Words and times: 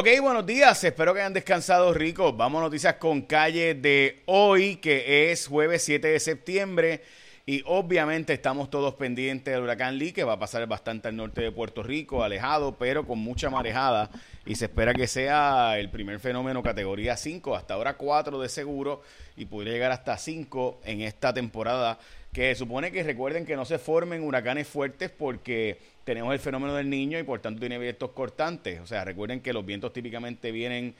Ok, 0.00 0.06
buenos 0.22 0.46
días, 0.46 0.84
espero 0.84 1.12
que 1.12 1.18
hayan 1.18 1.32
descansado 1.32 1.92
ricos. 1.92 2.36
Vamos 2.36 2.60
a 2.60 2.66
noticias 2.66 2.94
con 3.00 3.22
calle 3.22 3.74
de 3.74 4.22
hoy, 4.26 4.76
que 4.76 5.32
es 5.32 5.48
jueves 5.48 5.82
7 5.82 6.06
de 6.06 6.20
septiembre. 6.20 7.02
Y 7.48 7.62
obviamente 7.64 8.34
estamos 8.34 8.68
todos 8.68 8.92
pendientes 8.96 9.54
del 9.54 9.62
huracán 9.62 9.96
Lee, 9.96 10.12
que 10.12 10.22
va 10.22 10.34
a 10.34 10.38
pasar 10.38 10.66
bastante 10.66 11.08
al 11.08 11.16
norte 11.16 11.40
de 11.40 11.50
Puerto 11.50 11.82
Rico, 11.82 12.22
alejado, 12.22 12.76
pero 12.76 13.06
con 13.06 13.20
mucha 13.20 13.48
marejada. 13.48 14.10
Y 14.44 14.56
se 14.56 14.66
espera 14.66 14.92
que 14.92 15.06
sea 15.06 15.78
el 15.78 15.88
primer 15.88 16.20
fenómeno 16.20 16.62
categoría 16.62 17.16
5, 17.16 17.56
hasta 17.56 17.72
ahora 17.72 17.94
4 17.94 18.38
de 18.38 18.50
seguro, 18.50 19.00
y 19.34 19.46
podría 19.46 19.72
llegar 19.72 19.92
hasta 19.92 20.18
5 20.18 20.82
en 20.84 21.00
esta 21.00 21.32
temporada. 21.32 21.98
Que 22.34 22.54
supone 22.54 22.92
que 22.92 23.02
recuerden 23.02 23.46
que 23.46 23.56
no 23.56 23.64
se 23.64 23.78
formen 23.78 24.24
huracanes 24.24 24.68
fuertes 24.68 25.08
porque 25.08 25.78
tenemos 26.04 26.34
el 26.34 26.40
fenómeno 26.40 26.74
del 26.74 26.90
niño 26.90 27.18
y 27.18 27.22
por 27.22 27.40
tanto 27.40 27.60
tiene 27.60 27.78
vientos 27.78 28.10
cortantes. 28.10 28.78
O 28.82 28.86
sea, 28.86 29.06
recuerden 29.06 29.40
que 29.40 29.54
los 29.54 29.64
vientos 29.64 29.94
típicamente 29.94 30.52
vienen 30.52 30.94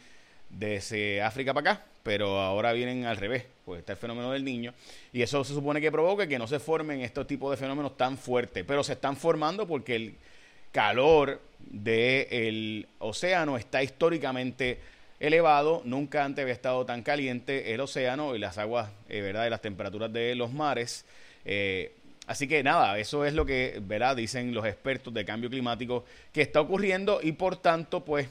desde 0.49 1.21
África 1.21 1.53
para 1.53 1.73
acá, 1.73 1.85
pero 2.03 2.41
ahora 2.41 2.73
vienen 2.73 3.05
al 3.05 3.19
revés, 3.19 3.45
pues 3.69 3.81
está 3.81 3.93
el 3.93 3.99
fenómeno 3.99 4.33
del 4.33 4.43
niño. 4.43 4.73
Y 5.13 5.21
eso 5.21 5.45
se 5.45 5.53
supone 5.53 5.79
que 5.79 5.93
provoque 5.93 6.27
que 6.27 6.39
no 6.39 6.47
se 6.47 6.59
formen 6.59 7.03
estos 7.03 7.27
tipos 7.27 7.51
de 7.51 7.59
fenómenos 7.59 7.99
tan 7.99 8.17
fuertes, 8.17 8.65
pero 8.67 8.83
se 8.83 8.95
están 8.95 9.15
formando 9.15 9.67
porque 9.67 9.95
el 9.95 10.15
calor 10.73 11.39
del 11.59 12.89
océano 12.99 13.59
está 13.59 13.83
históricamente 13.83 14.79
elevado, 15.21 15.83
nunca 15.85 16.25
antes 16.25 16.43
había 16.45 16.55
estado 16.55 16.87
tan 16.87 17.03
caliente 17.03 17.75
el 17.75 17.81
océano 17.81 18.35
y 18.35 18.39
las 18.39 18.57
aguas, 18.57 18.89
eh, 19.11 19.21
¿verdad? 19.21 19.47
Y 19.47 19.51
las 19.51 19.61
temperaturas 19.61 20.11
de 20.11 20.35
los 20.35 20.51
mares. 20.51 21.05
Eh, 21.45 21.93
Así 22.27 22.47
que 22.47 22.63
nada, 22.63 22.99
eso 22.99 23.25
es 23.25 23.33
lo 23.33 23.47
que 23.47 23.81
¿verdad? 23.83 24.15
dicen 24.15 24.53
los 24.53 24.67
expertos 24.67 25.15
de 25.15 25.25
cambio 25.25 25.49
climático 25.49 26.05
que 26.31 26.43
está 26.43 26.61
ocurriendo 26.61 27.21
y 27.23 27.33
por 27.33 27.57
tanto, 27.57 28.05
pues, 28.05 28.29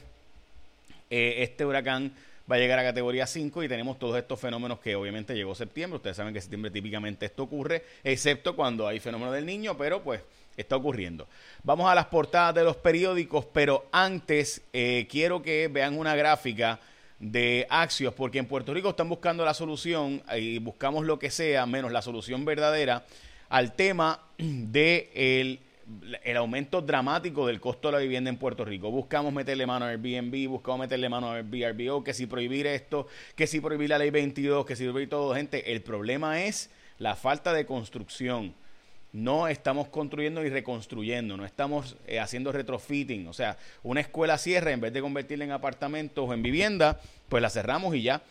eh, 1.10 1.36
este 1.38 1.66
huracán 1.66 2.12
va 2.50 2.56
a 2.56 2.58
llegar 2.58 2.78
a 2.78 2.84
categoría 2.84 3.26
5 3.26 3.62
y 3.62 3.68
tenemos 3.68 3.98
todos 3.98 4.16
estos 4.16 4.40
fenómenos 4.40 4.80
que 4.80 4.96
obviamente 4.96 5.34
llegó 5.34 5.54
septiembre. 5.54 5.96
Ustedes 5.96 6.16
saben 6.16 6.32
que 6.32 6.40
septiembre 6.40 6.70
típicamente 6.70 7.26
esto 7.26 7.42
ocurre, 7.42 7.84
excepto 8.02 8.56
cuando 8.56 8.86
hay 8.86 9.00
fenómeno 9.00 9.32
del 9.32 9.44
niño, 9.44 9.76
pero 9.76 10.02
pues 10.02 10.22
está 10.56 10.76
ocurriendo. 10.76 11.28
Vamos 11.62 11.90
a 11.90 11.94
las 11.94 12.06
portadas 12.06 12.54
de 12.54 12.64
los 12.64 12.76
periódicos, 12.76 13.44
pero 13.52 13.86
antes 13.92 14.62
eh, 14.72 15.06
quiero 15.10 15.42
que 15.42 15.68
vean 15.68 15.98
una 15.98 16.16
gráfica 16.16 16.80
de 17.18 17.66
Axios, 17.68 18.14
porque 18.14 18.38
en 18.38 18.46
Puerto 18.46 18.72
Rico 18.72 18.90
están 18.90 19.08
buscando 19.08 19.44
la 19.44 19.54
solución 19.54 20.22
y 20.36 20.58
buscamos 20.58 21.04
lo 21.04 21.18
que 21.18 21.30
sea 21.30 21.66
menos 21.66 21.92
la 21.92 22.02
solución 22.02 22.44
verdadera 22.44 23.04
al 23.48 23.74
tema 23.74 24.20
de 24.38 25.10
el, 26.22 26.36
aumento 26.36 26.80
dramático 26.82 27.46
del 27.46 27.60
costo 27.60 27.88
de 27.88 27.92
la 27.92 27.98
vivienda 27.98 28.30
en 28.30 28.36
Puerto 28.36 28.64
Rico. 28.64 28.90
Buscamos 28.90 29.32
meterle 29.32 29.66
mano 29.66 29.84
a 29.86 29.88
Airbnb, 29.88 30.48
buscamos 30.48 30.80
meterle 30.80 31.08
mano 31.08 31.30
a 31.30 31.36
Airbnb, 31.36 32.04
que 32.04 32.14
si 32.14 32.26
prohibir 32.26 32.66
esto, 32.66 33.06
que 33.34 33.46
si 33.46 33.60
prohibir 33.60 33.90
la 33.90 33.98
ley 33.98 34.10
22, 34.10 34.66
que 34.66 34.76
si 34.76 34.84
prohibir 34.84 35.08
todo, 35.08 35.34
gente. 35.34 35.72
El 35.72 35.82
problema 35.82 36.42
es 36.42 36.70
la 36.98 37.16
falta 37.16 37.52
de 37.52 37.66
construcción. 37.66 38.54
No 39.12 39.48
estamos 39.48 39.88
construyendo 39.88 40.44
y 40.44 40.50
reconstruyendo, 40.50 41.36
no 41.38 41.46
estamos 41.46 41.96
eh, 42.06 42.20
haciendo 42.20 42.52
retrofitting. 42.52 43.26
O 43.26 43.32
sea, 43.32 43.56
una 43.82 44.00
escuela 44.00 44.36
cierra, 44.36 44.72
en 44.72 44.80
vez 44.80 44.92
de 44.92 45.00
convertirla 45.00 45.44
en 45.46 45.52
apartamentos 45.52 46.28
o 46.28 46.34
en 46.34 46.42
vivienda, 46.42 47.00
pues 47.28 47.42
la 47.42 47.48
cerramos 47.48 47.94
y 47.94 48.02
ya. 48.02 48.22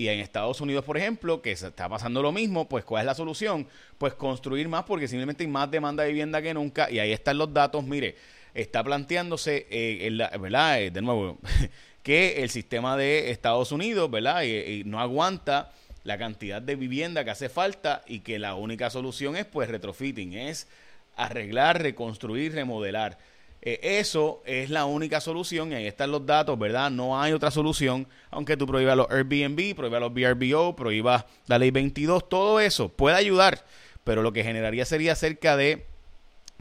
Y 0.00 0.08
en 0.08 0.18
Estados 0.20 0.62
Unidos, 0.62 0.82
por 0.82 0.96
ejemplo, 0.96 1.42
que 1.42 1.54
se 1.54 1.66
está 1.66 1.86
pasando 1.86 2.22
lo 2.22 2.32
mismo, 2.32 2.66
pues 2.66 2.86
¿cuál 2.86 3.02
es 3.02 3.06
la 3.06 3.14
solución? 3.14 3.68
Pues 3.98 4.14
construir 4.14 4.66
más 4.66 4.84
porque 4.84 5.06
simplemente 5.06 5.44
hay 5.44 5.50
más 5.50 5.70
demanda 5.70 6.04
de 6.04 6.08
vivienda 6.08 6.40
que 6.40 6.54
nunca 6.54 6.90
y 6.90 6.98
ahí 6.98 7.12
están 7.12 7.36
los 7.36 7.52
datos. 7.52 7.84
Mire, 7.84 8.16
está 8.54 8.82
planteándose, 8.82 9.66
eh, 9.68 10.10
¿verdad? 10.40 10.80
Eh, 10.80 10.90
de 10.90 11.02
nuevo, 11.02 11.38
que 12.02 12.42
el 12.42 12.48
sistema 12.48 12.96
de 12.96 13.30
Estados 13.30 13.72
Unidos, 13.72 14.10
¿verdad? 14.10 14.42
Y, 14.42 14.84
no 14.84 15.00
aguanta 15.00 15.70
la 16.02 16.16
cantidad 16.16 16.62
de 16.62 16.76
vivienda 16.76 17.22
que 17.22 17.32
hace 17.32 17.50
falta 17.50 18.00
y 18.06 18.20
que 18.20 18.38
la 18.38 18.54
única 18.54 18.88
solución 18.88 19.36
es 19.36 19.44
pues 19.44 19.68
retrofitting, 19.68 20.32
es 20.32 20.66
arreglar, 21.14 21.82
reconstruir, 21.82 22.54
remodelar. 22.54 23.18
Eh, 23.62 23.78
eso 23.82 24.42
es 24.46 24.70
la 24.70 24.86
única 24.86 25.20
solución 25.20 25.72
y 25.72 25.74
ahí 25.74 25.86
están 25.86 26.10
los 26.10 26.24
datos, 26.24 26.58
¿verdad? 26.58 26.90
No 26.90 27.20
hay 27.20 27.32
otra 27.32 27.50
solución, 27.50 28.06
aunque 28.30 28.56
tú 28.56 28.66
prohíbas 28.66 28.96
los 28.96 29.10
Airbnb, 29.10 29.74
prohíbas 29.74 30.00
los 30.00 30.12
VRBO, 30.14 30.74
prohíbas 30.74 31.26
la 31.46 31.58
ley 31.58 31.70
22, 31.70 32.28
todo 32.28 32.58
eso 32.58 32.88
puede 32.88 33.16
ayudar, 33.16 33.64
pero 34.02 34.22
lo 34.22 34.32
que 34.32 34.44
generaría 34.44 34.86
sería 34.86 35.14
cerca 35.14 35.56
de 35.56 35.86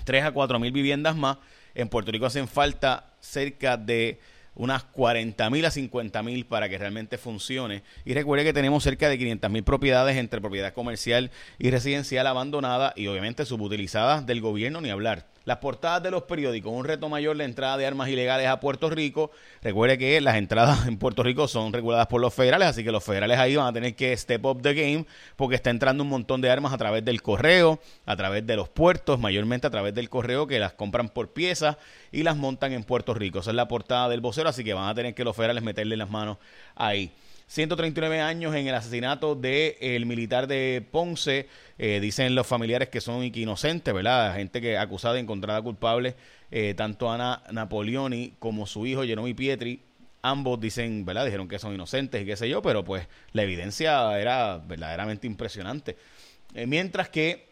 3 0.03 0.25
a 0.25 0.31
4 0.31 0.59
mil 0.59 0.71
viviendas 0.71 1.15
más. 1.15 1.37
En 1.73 1.87
Puerto 1.87 2.11
Rico 2.11 2.25
hacen 2.25 2.47
falta 2.47 3.13
cerca 3.21 3.77
de 3.77 4.19
unas 4.55 4.83
40 4.83 5.49
mil 5.49 5.63
a 5.65 5.71
50 5.71 6.21
mil 6.23 6.45
para 6.45 6.67
que 6.67 6.77
realmente 6.77 7.17
funcione. 7.17 7.83
Y 8.03 8.13
recuerde 8.13 8.43
que 8.43 8.51
tenemos 8.51 8.83
cerca 8.83 9.07
de 9.07 9.17
500 9.17 9.49
mil 9.49 9.63
propiedades 9.63 10.17
entre 10.17 10.41
propiedad 10.41 10.73
comercial 10.73 11.31
y 11.57 11.71
residencial 11.71 12.27
abandonada 12.27 12.91
y 12.97 13.07
obviamente 13.07 13.45
subutilizadas 13.45 14.25
del 14.25 14.41
gobierno, 14.41 14.81
ni 14.81 14.89
hablar. 14.89 15.27
Las 15.49 15.57
portadas 15.57 16.03
de 16.03 16.11
los 16.11 16.25
periódicos, 16.25 16.71
un 16.71 16.85
reto 16.85 17.09
mayor 17.09 17.35
la 17.35 17.43
entrada 17.43 17.75
de 17.75 17.87
armas 17.87 18.07
ilegales 18.07 18.45
a 18.45 18.59
Puerto 18.59 18.87
Rico. 18.91 19.31
Recuerde 19.63 19.97
que 19.97 20.21
las 20.21 20.35
entradas 20.35 20.85
en 20.85 20.99
Puerto 20.99 21.23
Rico 21.23 21.47
son 21.47 21.73
reguladas 21.73 22.05
por 22.05 22.21
los 22.21 22.35
federales, 22.35 22.67
así 22.67 22.83
que 22.83 22.91
los 22.91 23.03
federales 23.03 23.39
ahí 23.39 23.55
van 23.55 23.65
a 23.65 23.73
tener 23.73 23.95
que 23.95 24.15
step 24.15 24.45
up 24.45 24.61
the 24.61 24.75
game 24.75 25.07
porque 25.37 25.55
está 25.55 25.71
entrando 25.71 26.03
un 26.03 26.09
montón 26.09 26.39
de 26.41 26.51
armas 26.51 26.71
a 26.71 26.77
través 26.77 27.03
del 27.03 27.23
correo, 27.23 27.79
a 28.05 28.15
través 28.15 28.45
de 28.45 28.57
los 28.57 28.69
puertos, 28.69 29.19
mayormente 29.19 29.65
a 29.65 29.71
través 29.71 29.95
del 29.95 30.07
correo 30.07 30.45
que 30.45 30.59
las 30.59 30.73
compran 30.73 31.09
por 31.09 31.33
piezas 31.33 31.77
y 32.11 32.21
las 32.21 32.37
montan 32.37 32.71
en 32.73 32.83
Puerto 32.83 33.15
Rico. 33.15 33.39
Esa 33.39 33.49
es 33.49 33.55
la 33.55 33.67
portada 33.67 34.07
del 34.07 34.21
vocero, 34.21 34.49
así 34.49 34.63
que 34.63 34.75
van 34.75 34.87
a 34.87 34.93
tener 34.93 35.15
que 35.15 35.23
los 35.23 35.35
federales 35.35 35.63
meterle 35.63 35.97
las 35.97 36.11
manos 36.11 36.37
ahí. 36.75 37.11
139 37.49 38.21
años 38.21 38.53
en 38.53 38.67
el 38.67 38.75
asesinato 38.75 39.33
del 39.33 39.75
el 39.81 40.05
militar 40.05 40.45
de 40.45 40.85
Ponce. 40.91 41.47
Eh, 41.79 41.99
dicen 41.99 42.35
los 42.35 42.45
familiares 42.45 42.89
que 42.89 43.01
son 43.01 43.23
inocentes, 43.23 43.91
¿verdad? 43.91 44.35
Gente 44.35 44.61
que 44.61 44.77
acusada 44.77 45.17
y 45.17 45.21
encontrada 45.21 45.59
culpable, 45.63 46.15
eh, 46.51 46.75
tanto 46.77 47.11
Ana 47.11 47.41
Napoleoni 47.51 48.35
como 48.37 48.67
su 48.67 48.85
hijo 48.85 49.03
Jerome 49.03 49.33
Pietri. 49.33 49.81
Ambos 50.21 50.59
dicen, 50.59 51.05
¿verdad? 51.05 51.25
Dijeron 51.25 51.47
que 51.47 51.57
son 51.57 51.73
inocentes 51.73 52.21
y 52.21 52.25
qué 52.25 52.37
sé 52.37 52.47
yo, 52.47 52.61
pero 52.61 52.83
pues 52.83 53.07
la 53.33 53.41
evidencia 53.41 54.19
era 54.19 54.59
verdaderamente 54.59 55.25
impresionante. 55.25 55.97
Eh, 56.53 56.67
mientras 56.67 57.09
que 57.09 57.49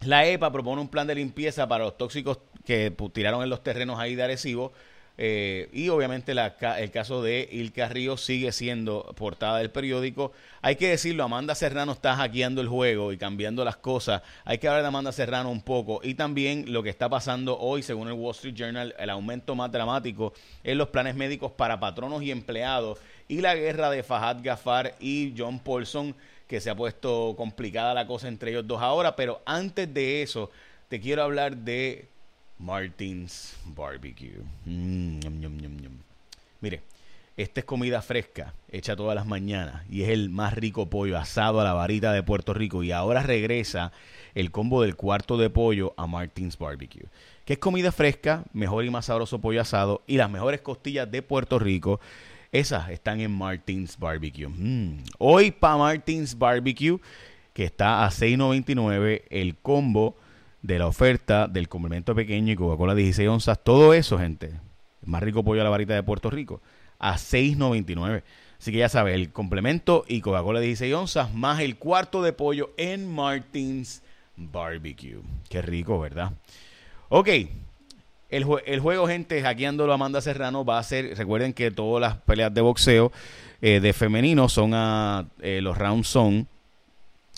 la 0.00 0.26
EPA 0.26 0.50
propone 0.50 0.80
un 0.80 0.88
plan 0.88 1.06
de 1.06 1.16
limpieza 1.16 1.68
para 1.68 1.84
los 1.84 1.98
tóxicos 1.98 2.38
que 2.64 2.90
tiraron 3.12 3.42
en 3.42 3.50
los 3.50 3.62
terrenos 3.62 3.98
ahí 3.98 4.14
de 4.14 4.22
Arecibo 4.22 4.72
eh, 5.16 5.68
y 5.72 5.88
obviamente 5.90 6.32
el 6.32 6.90
caso 6.90 7.22
de 7.22 7.48
Ilka 7.52 7.88
Río 7.88 8.16
sigue 8.16 8.50
siendo 8.50 9.14
portada 9.16 9.58
del 9.58 9.70
periódico. 9.70 10.32
Hay 10.60 10.76
que 10.76 10.88
decirlo, 10.88 11.22
Amanda 11.22 11.54
Serrano 11.54 11.92
está 11.92 12.16
hackeando 12.16 12.60
el 12.60 12.68
juego 12.68 13.12
y 13.12 13.18
cambiando 13.18 13.64
las 13.64 13.76
cosas. 13.76 14.22
Hay 14.44 14.58
que 14.58 14.66
hablar 14.66 14.82
de 14.82 14.88
Amanda 14.88 15.12
Serrano 15.12 15.50
un 15.50 15.62
poco. 15.62 16.00
Y 16.02 16.14
también 16.14 16.72
lo 16.72 16.82
que 16.82 16.90
está 16.90 17.08
pasando 17.08 17.58
hoy, 17.58 17.82
según 17.82 18.08
el 18.08 18.14
Wall 18.14 18.34
Street 18.34 18.54
Journal, 18.54 18.94
el 18.98 19.10
aumento 19.10 19.54
más 19.54 19.70
dramático 19.70 20.32
en 20.64 20.78
los 20.78 20.88
planes 20.88 21.14
médicos 21.14 21.52
para 21.52 21.78
patronos 21.78 22.22
y 22.22 22.32
empleados. 22.32 22.98
Y 23.28 23.40
la 23.40 23.54
guerra 23.54 23.90
de 23.90 24.02
Fahad 24.02 24.38
Gafar 24.42 24.96
y 24.98 25.32
John 25.36 25.60
Paulson, 25.60 26.14
que 26.48 26.60
se 26.60 26.70
ha 26.70 26.74
puesto 26.74 27.34
complicada 27.36 27.94
la 27.94 28.06
cosa 28.06 28.26
entre 28.26 28.50
ellos 28.50 28.66
dos 28.66 28.82
ahora. 28.82 29.14
Pero 29.14 29.42
antes 29.46 29.92
de 29.94 30.22
eso, 30.22 30.50
te 30.88 31.00
quiero 31.00 31.22
hablar 31.22 31.56
de 31.56 32.08
Martins 32.58 33.56
Barbecue. 33.66 34.42
Mm, 34.64 35.20
Mire, 36.60 36.82
esta 37.36 37.60
es 37.60 37.66
comida 37.66 38.00
fresca, 38.00 38.54
hecha 38.70 38.94
todas 38.94 39.16
las 39.16 39.26
mañanas, 39.26 39.82
y 39.90 40.02
es 40.02 40.10
el 40.10 40.30
más 40.30 40.54
rico 40.54 40.88
pollo 40.88 41.18
asado 41.18 41.60
a 41.60 41.64
la 41.64 41.72
varita 41.72 42.12
de 42.12 42.22
Puerto 42.22 42.54
Rico. 42.54 42.82
Y 42.84 42.92
ahora 42.92 43.22
regresa 43.22 43.92
el 44.34 44.50
combo 44.50 44.82
del 44.82 44.94
cuarto 44.94 45.36
de 45.36 45.50
pollo 45.50 45.94
a 45.96 46.06
Martins 46.06 46.56
Barbecue, 46.56 47.06
que 47.44 47.54
es 47.54 47.58
comida 47.58 47.90
fresca, 47.90 48.44
mejor 48.52 48.84
y 48.84 48.90
más 48.90 49.06
sabroso 49.06 49.40
pollo 49.40 49.60
asado, 49.60 50.02
y 50.06 50.16
las 50.16 50.30
mejores 50.30 50.60
costillas 50.60 51.10
de 51.10 51.22
Puerto 51.22 51.58
Rico. 51.58 52.00
Esas 52.52 52.88
están 52.90 53.20
en 53.20 53.36
Martins 53.36 53.98
Barbecue. 53.98 54.46
Mm. 54.46 55.02
Hoy 55.18 55.50
para 55.50 55.76
Martins 55.76 56.38
Barbecue, 56.38 57.00
que 57.52 57.64
está 57.64 58.04
a 58.04 58.10
6.99 58.10 59.22
el 59.28 59.56
combo 59.56 60.16
de 60.64 60.78
la 60.78 60.86
oferta 60.86 61.46
del 61.46 61.68
complemento 61.68 62.14
pequeño 62.14 62.50
y 62.50 62.56
Coca-Cola 62.56 62.94
16 62.94 63.28
onzas, 63.28 63.62
todo 63.62 63.92
eso, 63.92 64.18
gente, 64.18 64.46
el 64.46 65.08
más 65.08 65.22
rico 65.22 65.44
pollo 65.44 65.60
a 65.60 65.64
la 65.64 65.68
varita 65.68 65.92
de 65.92 66.02
Puerto 66.02 66.30
Rico, 66.30 66.62
a 66.98 67.16
6.99. 67.16 68.22
Así 68.58 68.72
que 68.72 68.78
ya 68.78 68.88
sabes, 68.88 69.14
el 69.14 69.30
complemento 69.30 70.06
y 70.08 70.22
Coca-Cola 70.22 70.60
16 70.60 70.94
onzas 70.94 71.34
más 71.34 71.60
el 71.60 71.76
cuarto 71.76 72.22
de 72.22 72.32
pollo 72.32 72.70
en 72.78 73.14
Martins 73.14 74.02
Barbecue. 74.36 75.20
Qué 75.50 75.60
rico, 75.60 76.00
¿verdad? 76.00 76.32
Ok, 77.10 77.28
el, 78.30 78.46
el, 78.64 78.80
juego, 78.80 79.06
gente, 79.06 79.42
hackeándolo 79.42 79.92
Amanda 79.92 80.22
Serrano 80.22 80.64
va 80.64 80.78
a 80.78 80.82
ser, 80.82 81.14
recuerden 81.18 81.52
que 81.52 81.72
todas 81.72 82.00
las 82.00 82.16
peleas 82.22 82.54
de 82.54 82.62
boxeo 82.62 83.12
eh, 83.60 83.80
de 83.80 83.92
femenino 83.92 84.48
son 84.48 84.72
a, 84.72 85.26
eh, 85.42 85.60
los 85.60 85.76
rounds 85.76 86.08
son 86.08 86.48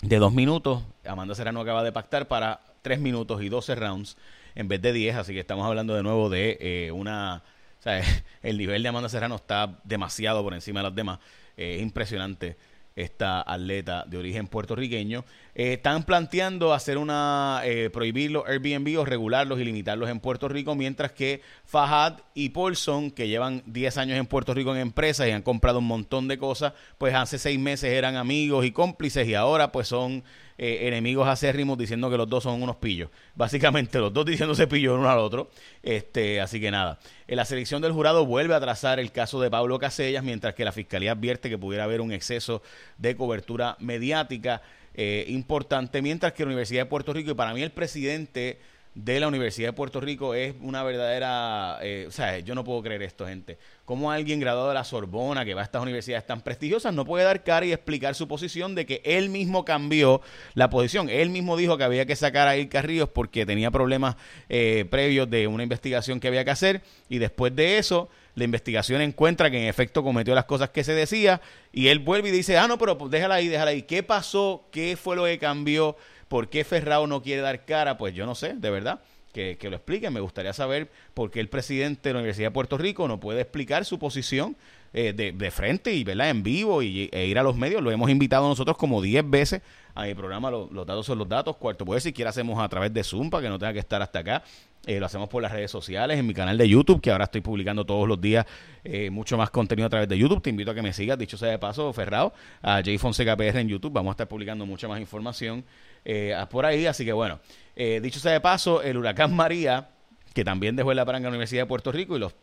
de 0.01 0.17
dos 0.17 0.33
minutos. 0.33 0.83
Amanda 1.05 1.35
Serrano 1.35 1.61
acaba 1.61 1.83
de 1.83 1.91
pactar 1.91 2.27
para 2.27 2.61
3 2.81 2.99
minutos 2.99 3.41
y 3.41 3.49
12 3.49 3.75
rounds 3.75 4.17
en 4.55 4.67
vez 4.67 4.81
de 4.81 4.93
10, 4.93 5.15
así 5.17 5.33
que 5.33 5.39
estamos 5.39 5.65
hablando 5.65 5.95
de 5.95 6.03
nuevo 6.03 6.29
de 6.29 6.57
eh, 6.59 6.91
una 6.91 7.43
O 7.79 7.83
sea, 7.83 8.01
el 8.43 8.57
nivel 8.57 8.83
de 8.83 8.89
Amanda 8.89 9.09
Serrano 9.09 9.35
está 9.35 9.79
demasiado 9.83 10.43
por 10.43 10.53
encima 10.53 10.79
de 10.79 10.83
los 10.85 10.95
demás. 10.95 11.19
es 11.55 11.81
impresionante 11.81 12.57
esta 12.95 13.41
atleta 13.41 14.05
de 14.07 14.17
origen 14.17 14.47
puertorriqueño. 14.47 15.23
Eh, 15.59 15.73
están 15.73 16.03
planteando 16.03 16.71
hacer 16.71 16.99
una, 16.99 17.61
eh, 17.63 17.89
prohibir 17.89 18.29
los 18.29 18.45
Airbnb 18.47 18.99
o 18.99 19.05
regularlos 19.05 19.59
y 19.59 19.63
limitarlos 19.63 20.07
en 20.07 20.19
Puerto 20.19 20.47
Rico, 20.47 20.75
mientras 20.75 21.13
que 21.13 21.41
Fahad 21.65 22.19
y 22.35 22.49
Paulson, 22.49 23.09
que 23.09 23.27
llevan 23.27 23.63
10 23.65 23.97
años 23.97 24.19
en 24.19 24.27
Puerto 24.27 24.53
Rico 24.53 24.75
en 24.75 24.81
empresas 24.81 25.27
y 25.27 25.31
han 25.31 25.41
comprado 25.41 25.79
un 25.79 25.87
montón 25.87 26.27
de 26.27 26.37
cosas, 26.37 26.73
pues 26.99 27.15
hace 27.15 27.39
6 27.39 27.57
meses 27.57 27.91
eran 27.91 28.17
amigos 28.17 28.65
y 28.65 28.71
cómplices 28.71 29.27
y 29.27 29.33
ahora 29.33 29.71
pues 29.71 29.87
son 29.87 30.23
eh, 30.59 30.87
enemigos 30.87 31.27
acérrimos 31.27 31.75
diciendo 31.77 32.11
que 32.11 32.17
los 32.17 32.29
dos 32.29 32.43
son 32.43 32.61
unos 32.61 32.75
pillos. 32.75 33.09
Básicamente 33.33 33.97
los 33.97 34.13
dos 34.13 34.27
diciéndose 34.27 34.67
pillos 34.67 34.95
uno 34.95 35.09
al 35.09 35.17
otro. 35.17 35.49
Este, 35.81 36.39
así 36.39 36.59
que 36.59 36.69
nada. 36.69 36.99
la 37.27 37.45
selección 37.45 37.81
del 37.81 37.93
jurado 37.93 38.27
vuelve 38.27 38.53
a 38.53 38.59
trazar 38.59 38.99
el 38.99 39.11
caso 39.11 39.41
de 39.41 39.49
Pablo 39.49 39.79
Casellas, 39.79 40.23
mientras 40.23 40.53
que 40.53 40.65
la 40.65 40.71
fiscalía 40.71 41.13
advierte 41.13 41.49
que 41.49 41.57
pudiera 41.57 41.85
haber 41.85 42.01
un 42.01 42.11
exceso 42.11 42.61
de 42.99 43.15
cobertura 43.15 43.75
mediática 43.79 44.61
eh, 44.97 45.25
importante, 45.29 46.01
mientras 46.01 46.33
que 46.33 46.43
la 46.43 46.47
Universidad 46.47 46.81
de 46.81 46.85
Puerto 46.87 47.13
Rico, 47.13 47.31
y 47.31 47.35
para 47.35 47.53
mí 47.53 47.61
el 47.61 47.71
presidente 47.71 48.59
de 48.97 49.19
la 49.19 49.27
Universidad 49.27 49.67
de 49.67 49.73
Puerto 49.73 50.01
Rico 50.01 50.33
es 50.33 50.55
una 50.59 50.81
verdadera, 50.81 51.77
eh, 51.83 52.05
o 52.07 52.11
sea, 52.11 52.39
yo 52.39 52.55
no 52.55 52.63
puedo 52.63 52.81
creer 52.81 53.03
esto, 53.03 53.27
gente. 53.27 53.59
Como 53.85 54.11
alguien 54.11 54.39
graduado 54.39 54.69
de 54.69 54.73
la 54.73 54.83
Sorbona, 54.83 55.45
que 55.45 55.53
va 55.53 55.61
a 55.61 55.65
estas 55.65 55.83
universidades 55.83 56.25
tan 56.25 56.41
prestigiosas, 56.41 56.95
no 56.95 57.05
puede 57.05 57.23
dar 57.23 57.43
cara 57.43 57.63
y 57.67 57.71
explicar 57.71 58.15
su 58.15 58.27
posición 58.27 58.73
de 58.73 58.87
que 58.87 59.03
él 59.05 59.29
mismo 59.29 59.65
cambió 59.65 60.21
la 60.55 60.71
posición. 60.71 61.09
Él 61.11 61.29
mismo 61.29 61.57
dijo 61.57 61.77
que 61.77 61.83
había 61.83 62.07
que 62.07 62.15
sacar 62.15 62.47
a 62.47 62.57
Ir 62.57 62.69
Carrillos 62.69 63.09
porque 63.09 63.45
tenía 63.45 63.69
problemas 63.69 64.15
eh, 64.49 64.85
previos 64.89 65.29
de 65.29 65.45
una 65.45 65.61
investigación 65.61 66.19
que 66.19 66.29
había 66.29 66.43
que 66.43 66.51
hacer 66.51 66.81
y 67.07 67.19
después 67.19 67.55
de 67.55 67.77
eso 67.77 68.09
la 68.37 68.43
investigación 68.43 69.01
encuentra 69.01 69.49
que 69.49 69.59
en 69.59 69.67
efecto 69.67 70.03
cometió 70.03 70.35
las 70.35 70.45
cosas 70.45 70.69
que 70.69 70.83
se 70.83 70.93
decía 70.93 71.41
y 71.73 71.87
él 71.87 71.97
vuelve 71.97 72.29
y 72.29 72.31
dice, 72.31 72.55
ah, 72.55 72.67
no, 72.67 72.77
pero 72.77 72.95
pues 72.95 73.09
déjala 73.09 73.33
ahí, 73.33 73.47
déjala 73.47 73.71
ahí. 73.71 73.81
¿Qué 73.81 74.03
pasó? 74.03 74.67
¿Qué 74.71 74.95
fue 74.95 75.15
lo 75.15 75.25
que 75.25 75.39
cambió? 75.39 75.97
¿Por 76.27 76.47
qué 76.47 76.63
Ferrao 76.63 77.07
no 77.07 77.23
quiere 77.23 77.41
dar 77.41 77.65
cara? 77.65 77.97
Pues 77.97 78.13
yo 78.13 78.27
no 78.27 78.35
sé, 78.35 78.53
de 78.53 78.69
verdad. 78.69 79.01
Que, 79.33 79.57
lo 79.63 79.75
expliquen. 79.75 80.13
Me 80.13 80.19
gustaría 80.19 80.53
saber 80.53 80.91
por 81.15 81.31
qué 81.31 81.39
el 81.39 81.49
presidente 81.49 82.09
de 82.09 82.13
la 82.13 82.19
Universidad 82.19 82.47
de 82.47 82.51
Puerto 82.51 82.77
Rico 82.77 83.07
no 83.07 83.19
puede 83.19 83.41
explicar 83.41 83.85
su 83.85 83.97
posición 83.97 84.55
eh, 84.93 85.13
de, 85.13 85.31
de, 85.31 85.51
frente 85.51 85.93
y 85.93 86.03
¿verdad? 86.03 86.29
en 86.29 86.43
vivo 86.43 86.83
y, 86.83 87.09
e 87.11 87.25
ir 87.25 87.39
a 87.39 87.43
los 87.43 87.55
medios. 87.55 87.81
Lo 87.81 87.89
hemos 87.89 88.09
invitado 88.11 88.47
nosotros 88.47 88.77
como 88.77 89.01
10 89.01 89.27
veces 89.27 89.61
a 89.95 90.03
mi 90.03 90.13
programa 90.13 90.51
Los, 90.51 90.69
datos 90.85 91.07
son 91.07 91.17
los 91.17 91.27
datos. 91.27 91.57
Cuarto 91.57 91.85
si 91.95 92.01
siquiera 92.01 92.29
hacemos 92.29 92.59
a 92.59 92.69
través 92.69 92.93
de 92.93 93.03
Zoom 93.03 93.31
para 93.31 93.43
que 93.43 93.49
no 93.49 93.57
tenga 93.57 93.73
que 93.73 93.79
estar 93.79 93.99
hasta 93.99 94.19
acá. 94.19 94.43
Eh, 94.87 95.01
lo 95.01 95.05
hacemos 95.05 95.27
por 95.27 95.43
las 95.43 95.51
redes 95.51 95.69
sociales, 95.69 96.17
en 96.17 96.25
mi 96.25 96.33
canal 96.33 96.57
de 96.57 96.67
YouTube, 96.67 97.01
que 97.01 97.11
ahora 97.11 97.25
estoy 97.25 97.41
publicando 97.41 97.85
todos 97.85 98.07
los 98.07 98.21
días 98.21 98.45
eh, 98.85 99.09
mucho 99.09 99.37
más 99.37 99.49
contenido 99.49 99.85
a 99.85 99.89
través 99.89 100.07
de 100.07 100.17
YouTube. 100.17 100.41
Te 100.41 100.49
invito 100.49 100.71
a 100.71 100.75
que 100.75 100.81
me 100.81 100.93
sigas, 100.93 101.17
dicho 101.17 101.37
sea 101.37 101.49
de 101.49 101.59
paso, 101.59 101.91
Ferrado, 101.91 102.33
a 102.61 102.77
J 102.77 102.97
Fonseca 102.97 103.35
PR 103.35 103.59
en 103.59 103.67
YouTube. 103.67 103.91
Vamos 103.91 104.11
a 104.11 104.13
estar 104.13 104.29
publicando 104.29 104.65
mucha 104.65 104.87
más 104.87 105.01
información 105.01 105.65
eh, 106.05 106.33
por 106.49 106.65
ahí. 106.65 106.85
Así 106.85 107.03
que 107.03 107.11
bueno, 107.11 107.41
dicho 107.75 108.21
sea 108.21 108.31
de 108.31 108.39
paso, 108.39 108.81
el 108.81 108.95
huracán 108.95 109.35
María 109.35 109.89
que 110.37 110.45
también 110.45 110.75
dejó 110.75 110.91
en 110.91 110.97
la 110.97 111.03
paranga 111.03 111.23
la 111.23 111.29
Universidad 111.29 111.63
de 111.63 111.65
Puerto 111.65 111.91
Rico 111.91 112.15
y 112.15 112.19
los, 112.19 112.35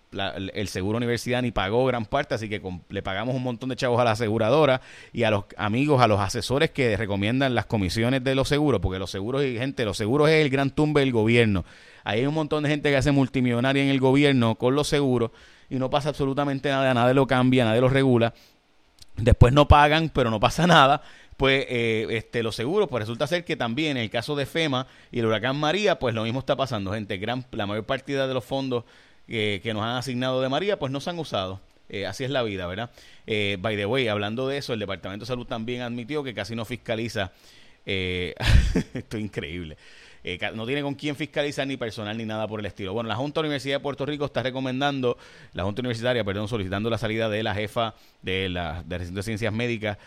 el 0.52 0.66
Seguro 0.66 0.96
Universidad 0.96 1.42
ni 1.42 1.52
pagó 1.52 1.86
gran 1.86 2.06
parte, 2.06 2.34
así 2.34 2.48
que 2.48 2.60
le 2.88 3.02
pagamos 3.04 3.36
un 3.36 3.42
montón 3.44 3.68
de 3.68 3.76
chavos 3.76 4.00
a 4.00 4.04
la 4.04 4.10
aseguradora 4.10 4.80
y 5.12 5.22
a 5.22 5.30
los 5.30 5.44
amigos, 5.56 6.02
a 6.02 6.08
los 6.08 6.18
asesores 6.18 6.72
que 6.72 6.96
recomiendan 6.96 7.54
las 7.54 7.66
comisiones 7.66 8.24
de 8.24 8.34
los 8.34 8.48
seguros, 8.48 8.80
porque 8.80 8.98
los 8.98 9.12
seguros, 9.12 9.44
y 9.44 9.56
gente, 9.56 9.84
los 9.84 9.96
seguros 9.96 10.28
es 10.28 10.44
el 10.44 10.50
gran 10.50 10.70
tumbe 10.70 11.02
del 11.02 11.12
gobierno. 11.12 11.64
Hay 12.02 12.26
un 12.26 12.34
montón 12.34 12.64
de 12.64 12.70
gente 12.70 12.90
que 12.90 12.96
hace 12.96 13.12
multimillonaria 13.12 13.84
en 13.84 13.90
el 13.90 14.00
gobierno 14.00 14.56
con 14.56 14.74
los 14.74 14.88
seguros 14.88 15.30
y 15.70 15.76
no 15.76 15.88
pasa 15.88 16.08
absolutamente 16.08 16.70
nada, 16.70 16.92
nadie 16.94 17.14
lo 17.14 17.28
cambia, 17.28 17.64
nadie 17.64 17.80
lo 17.80 17.90
regula. 17.90 18.34
Después 19.16 19.52
no 19.52 19.68
pagan, 19.68 20.10
pero 20.12 20.32
no 20.32 20.40
pasa 20.40 20.66
nada 20.66 21.00
pues 21.36 21.66
eh, 21.68 22.06
este, 22.10 22.42
los 22.42 22.56
seguros, 22.56 22.88
pues 22.88 23.02
resulta 23.02 23.26
ser 23.26 23.44
que 23.44 23.56
también 23.56 23.96
en 23.96 24.02
el 24.02 24.10
caso 24.10 24.36
de 24.36 24.46
FEMA 24.46 24.86
y 25.10 25.20
el 25.20 25.26
huracán 25.26 25.56
María, 25.56 25.98
pues 25.98 26.14
lo 26.14 26.24
mismo 26.24 26.40
está 26.40 26.56
pasando, 26.56 26.92
gente. 26.92 27.16
Gran, 27.18 27.44
la 27.52 27.66
mayor 27.66 27.84
partida 27.84 28.26
de 28.26 28.34
los 28.34 28.44
fondos 28.44 28.84
que 29.26 29.70
nos 29.72 29.82
han 29.82 29.96
asignado 29.96 30.42
de 30.42 30.48
María, 30.48 30.78
pues 30.78 30.92
no 30.92 31.00
se 31.00 31.10
han 31.10 31.18
usado. 31.18 31.60
Eh, 31.88 32.06
así 32.06 32.24
es 32.24 32.30
la 32.30 32.42
vida, 32.42 32.66
¿verdad? 32.66 32.90
Eh, 33.26 33.56
by 33.60 33.76
the 33.76 33.86
way, 33.86 34.08
hablando 34.08 34.48
de 34.48 34.58
eso, 34.58 34.72
el 34.72 34.80
Departamento 34.80 35.24
de 35.24 35.26
Salud 35.26 35.46
también 35.46 35.82
admitió 35.82 36.24
que 36.24 36.34
casi 36.34 36.54
no 36.54 36.64
fiscaliza. 36.64 37.32
Eh, 37.86 38.34
esto 38.94 39.16
es 39.16 39.22
increíble. 39.22 39.76
Eh, 40.22 40.38
no 40.54 40.64
tiene 40.64 40.80
con 40.80 40.94
quién 40.94 41.16
fiscalizar 41.16 41.66
ni 41.66 41.76
personal 41.76 42.16
ni 42.16 42.24
nada 42.24 42.48
por 42.48 42.60
el 42.60 42.66
estilo. 42.66 42.94
Bueno, 42.94 43.08
la 43.08 43.16
Junta 43.16 43.40
Universidad 43.40 43.76
de 43.76 43.80
Puerto 43.80 44.06
Rico 44.06 44.24
está 44.24 44.42
recomendando, 44.42 45.18
la 45.52 45.64
Junta 45.64 45.82
Universitaria, 45.82 46.24
perdón, 46.24 46.48
solicitando 46.48 46.88
la 46.88 46.96
salida 46.96 47.28
de 47.28 47.42
la 47.42 47.54
jefa 47.54 47.94
de 48.22 48.48
la 48.48 48.82
de 48.84 48.98
de 48.98 49.22
Ciencias 49.22 49.52
Médicas 49.52 49.98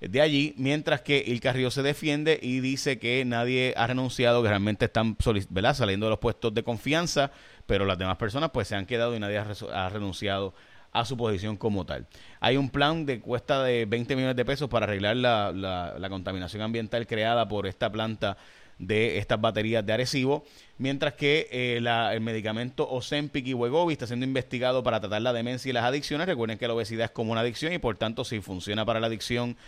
de 0.00 0.20
allí, 0.22 0.54
mientras 0.56 1.02
que 1.02 1.18
el 1.26 1.40
Carrillo 1.40 1.70
se 1.70 1.82
defiende 1.82 2.38
y 2.40 2.60
dice 2.60 2.98
que 2.98 3.22
nadie 3.26 3.74
ha 3.76 3.86
renunciado, 3.86 4.42
que 4.42 4.48
realmente 4.48 4.86
están 4.86 5.16
saliendo 5.20 6.06
de 6.06 6.10
los 6.10 6.18
puestos 6.18 6.54
de 6.54 6.62
confianza, 6.62 7.30
pero 7.66 7.84
las 7.84 7.98
demás 7.98 8.16
personas 8.16 8.50
pues 8.50 8.66
se 8.66 8.76
han 8.76 8.86
quedado 8.86 9.14
y 9.14 9.20
nadie 9.20 9.38
ha, 9.38 9.88
renunciado 9.90 10.54
a 10.92 11.04
su 11.04 11.18
posición 11.18 11.56
como 11.56 11.84
tal. 11.84 12.06
Hay 12.40 12.56
un 12.56 12.70
plan 12.70 13.04
de 13.04 13.20
cuesta 13.20 13.62
de 13.62 13.84
20 13.84 14.16
millones 14.16 14.36
de 14.36 14.44
pesos 14.44 14.70
para 14.70 14.86
arreglar 14.86 15.16
la, 15.16 15.52
la, 15.52 16.08
contaminación 16.08 16.62
ambiental 16.62 17.06
creada 17.06 17.46
por 17.46 17.66
esta 17.66 17.92
planta 17.92 18.38
de 18.78 19.18
estas 19.18 19.38
baterías 19.38 19.84
de 19.84 19.92
Arecibo, 19.92 20.46
mientras 20.78 21.12
que 21.12 21.46
eh, 21.52 21.76
el 21.76 22.20
medicamento 22.22 22.88
Ozempic 22.88 23.46
y 23.46 23.52
Wegovy 23.52 23.92
está 23.92 24.06
siendo 24.06 24.24
investigado 24.24 24.82
para 24.82 24.98
tratar 24.98 25.20
la 25.20 25.34
demencia 25.34 25.68
y 25.68 25.74
las 25.74 25.84
adicciones. 25.84 26.26
Recuerden 26.26 26.56
que 26.56 26.66
la 26.66 26.72
obesidad 26.72 27.04
es 27.04 27.10
como 27.10 27.32
una 27.32 27.42
adicción 27.42 27.74
y 27.74 27.78
por 27.78 27.98
tanto 27.98 28.24
si 28.24 28.40
funciona 28.40 28.86
para 28.86 28.98
la 28.98 29.08
adicción 29.08 29.58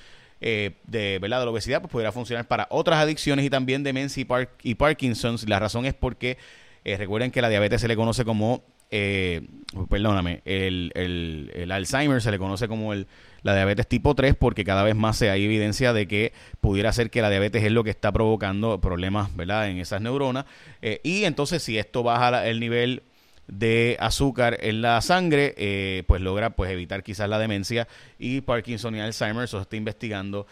eh, 0.44 0.73
de, 0.89 1.21
¿verdad? 1.21 1.39
de 1.39 1.44
la 1.44 1.50
obesidad, 1.53 1.81
pues 1.81 1.93
pudiera 1.93 2.11
funcionar 2.11 2.49
para 2.49 2.67
otras 2.69 2.99
adicciones 2.99 3.44
y 3.44 3.50
también 3.50 3.85
demencia 3.85 4.21
y, 4.21 4.27
y 4.69 4.75
Parkinson's. 4.75 5.49
La 5.49 5.61
razón 5.61 5.87
es 5.87 5.94
porque 5.94 6.37
eh, 6.85 6.97
recuerden 6.97 7.31
que 7.31 7.41
la 7.41 7.49
diabetes 7.49 7.81
se 7.81 7.87
le 7.87 7.94
conoce 7.94 8.25
como, 8.25 8.65
eh, 8.91 9.47
perdóname, 9.89 10.43
el, 10.44 10.91
el, 10.97 11.53
el, 11.55 11.71
Alzheimer 11.71 12.21
se 12.21 12.33
le 12.33 12.41
conoce 12.41 12.67
como 12.67 12.93
el, 12.93 13.06
la 13.43 13.55
diabetes 13.55 13.87
tipo 13.87 14.17
3 14.17 14.35
porque 14.35 14.65
cada 14.65 14.83
vez 14.83 14.97
más 14.97 15.17
se 15.17 15.31
hay 15.31 15.44
evidencia 15.44 15.93
de 15.93 16.09
que 16.09 16.33
pudiera 16.61 16.93
ser 16.93 17.11
que 17.11 17.23
la 17.23 17.31
diabetes 17.31 17.62
es 17.62 17.71
lo 17.71 17.85
que 17.85 17.91
está 17.91 18.11
provocando 18.11 18.81
problemas 18.81 19.35
¿verdad? 19.37 19.69
en 19.69 19.79
esas 19.79 20.00
neuronas. 20.00 20.44
y 21.05 21.23
entonces 21.23 21.62
si 21.62 21.79
esto 21.79 22.03
baja 22.03 22.49
el 22.49 22.59
nivel 22.59 23.05
de 23.58 23.96
azúcar 24.00 24.58
en 24.60 24.81
la 24.81 25.00
sangre, 25.02 25.54
eh, 25.58 26.04
pues 26.06 26.22
logra 26.22 26.50
pues 26.50 26.70
evitar 26.70 27.02
quizás 27.02 27.28
la 27.28 27.38
demencia 27.38 27.87
y 28.19 28.40
Parkinson 28.40 28.96
y 28.96 29.00
Alzheimer, 29.00 29.46
se 29.46 29.58
está 29.58 29.77
investigando 29.77 30.46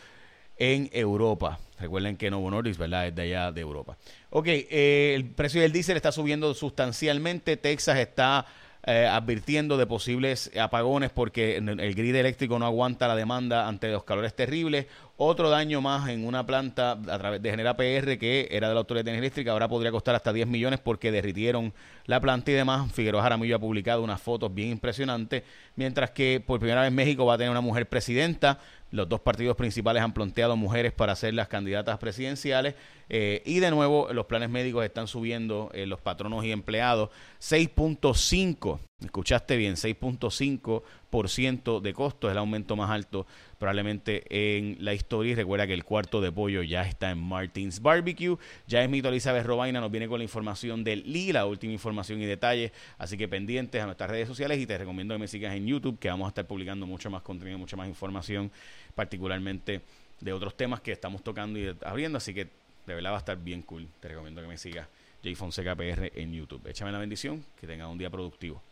en 0.58 0.90
Europa. 0.92 1.58
Recuerden 1.78 2.16
que 2.18 2.30
Novo 2.30 2.50
Nordisk, 2.50 2.78
¿verdad? 2.78 3.06
Es 3.06 3.14
de 3.14 3.22
allá 3.22 3.52
de 3.52 3.62
Europa. 3.62 3.96
Ok, 4.28 4.46
eh, 4.48 5.12
el 5.14 5.24
precio 5.30 5.62
del 5.62 5.72
diésel 5.72 5.96
está 5.96 6.12
subiendo 6.12 6.52
sustancialmente. 6.52 7.56
Texas 7.56 7.98
está 7.98 8.44
eh, 8.86 9.06
advirtiendo 9.06 9.78
de 9.78 9.86
posibles 9.86 10.50
apagones 10.58 11.10
porque 11.10 11.56
el 11.56 11.94
grid 11.94 12.14
eléctrico 12.14 12.58
no 12.58 12.66
aguanta 12.66 13.08
la 13.08 13.16
demanda 13.16 13.66
ante 13.66 13.88
los 13.88 14.04
calores 14.04 14.34
terribles. 14.34 14.86
Otro 15.22 15.50
daño 15.50 15.82
más 15.82 16.08
en 16.08 16.26
una 16.26 16.46
planta 16.46 16.92
a 16.92 17.18
través 17.18 17.42
de 17.42 17.50
Genera 17.50 17.76
PR 17.76 18.16
que 18.16 18.48
era 18.50 18.68
de 18.68 18.74
la 18.74 18.80
Autoridad 18.80 19.04
de 19.04 19.10
Energía 19.10 19.26
Eléctrica, 19.26 19.52
ahora 19.52 19.68
podría 19.68 19.92
costar 19.92 20.14
hasta 20.14 20.32
10 20.32 20.48
millones 20.48 20.80
porque 20.80 21.12
derritieron 21.12 21.74
la 22.06 22.22
planta 22.22 22.52
y 22.52 22.54
demás. 22.54 22.90
Figueroa 22.90 23.22
Jaramillo 23.22 23.56
ha 23.56 23.58
publicado 23.58 24.02
unas 24.02 24.18
fotos 24.22 24.54
bien 24.54 24.70
impresionantes, 24.70 25.42
mientras 25.76 26.12
que 26.12 26.42
por 26.44 26.58
primera 26.58 26.80
vez 26.80 26.90
México 26.90 27.26
va 27.26 27.34
a 27.34 27.36
tener 27.36 27.50
una 27.50 27.60
mujer 27.60 27.86
presidenta. 27.86 28.60
Los 28.92 29.10
dos 29.10 29.20
partidos 29.20 29.56
principales 29.56 30.02
han 30.02 30.14
planteado 30.14 30.56
mujeres 30.56 30.92
para 30.92 31.14
ser 31.14 31.34
las 31.34 31.48
candidatas 31.48 31.98
presidenciales. 31.98 32.74
Eh, 33.10 33.42
y 33.44 33.58
de 33.58 33.70
nuevo, 33.70 34.08
los 34.14 34.24
planes 34.24 34.48
médicos 34.48 34.86
están 34.86 35.06
subiendo 35.06 35.70
eh, 35.74 35.84
los 35.84 36.00
patronos 36.00 36.46
y 36.46 36.50
empleados 36.50 37.10
6.5, 37.40 38.78
escuchaste 39.04 39.58
bien, 39.58 39.74
6.5% 39.74 40.82
de 41.10 41.92
costo, 41.92 42.28
es 42.28 42.32
el 42.32 42.38
aumento 42.38 42.76
más 42.76 42.90
alto 42.90 43.26
probablemente 43.58 44.24
en 44.30 44.76
la 44.80 44.94
historia. 44.94 45.32
Y 45.32 45.34
recuerda 45.34 45.66
que 45.66 45.74
el 45.74 45.84
cuarto 45.84 46.20
de 46.20 46.32
pollo 46.32 46.62
ya 46.62 46.82
está 46.82 47.10
en 47.10 47.18
Martins 47.18 47.82
Barbecue. 47.82 48.36
Ya 48.66 48.82
es 48.82 48.88
mito 48.88 49.08
Elizabeth 49.08 49.44
Robaina, 49.44 49.80
nos 49.80 49.90
viene 49.90 50.08
con 50.08 50.18
la 50.18 50.24
información 50.24 50.84
del 50.84 51.02
Lee, 51.12 51.32
la 51.32 51.46
última 51.46 51.72
información 51.72 52.20
y 52.22 52.26
detalles. 52.26 52.72
Así 52.96 53.16
que 53.18 53.28
pendientes 53.28 53.82
a 53.82 53.86
nuestras 53.86 54.10
redes 54.10 54.28
sociales 54.28 54.58
y 54.58 54.66
te 54.66 54.78
recomiendo 54.78 55.14
que 55.14 55.18
me 55.18 55.28
sigas 55.28 55.54
en 55.54 55.66
YouTube, 55.66 55.98
que 55.98 56.08
vamos 56.08 56.26
a 56.26 56.28
estar 56.28 56.46
publicando 56.46 56.86
mucho 56.86 57.10
más 57.10 57.22
contenido, 57.22 57.58
mucha 57.58 57.76
más 57.76 57.88
información, 57.88 58.50
particularmente 58.94 59.82
de 60.20 60.32
otros 60.32 60.56
temas 60.56 60.80
que 60.80 60.92
estamos 60.92 61.22
tocando 61.22 61.58
y 61.58 61.74
abriendo. 61.84 62.18
Así 62.18 62.32
que 62.32 62.44
de 62.86 62.94
verdad 62.94 63.10
va 63.10 63.16
a 63.16 63.20
estar 63.20 63.36
bien 63.36 63.62
cool. 63.62 63.88
Te 64.00 64.08
recomiendo 64.08 64.40
que 64.40 64.48
me 64.48 64.58
sigas 64.58 64.88
J 65.22 65.36
Fonseca 65.36 65.74
PR 65.74 66.12
en 66.14 66.32
YouTube. 66.32 66.66
Échame 66.66 66.92
la 66.92 66.98
bendición, 66.98 67.44
que 67.60 67.66
tenga 67.66 67.88
un 67.88 67.98
día 67.98 68.10
productivo. 68.10 68.62